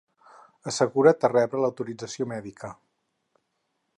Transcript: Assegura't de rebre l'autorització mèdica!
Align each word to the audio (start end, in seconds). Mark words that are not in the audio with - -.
Assegura't 0.71 1.19
de 1.25 1.29
rebre 1.33 1.61
l'autorització 1.65 2.29
mèdica! 2.33 2.75